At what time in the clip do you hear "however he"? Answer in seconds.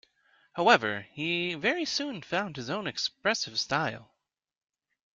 0.53-1.53